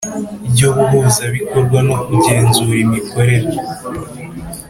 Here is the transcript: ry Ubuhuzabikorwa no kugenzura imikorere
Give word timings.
ry 0.51 0.61
Ubuhuzabikorwa 0.69 1.79
no 1.87 1.95
kugenzura 2.05 2.77
imikorere 2.85 3.49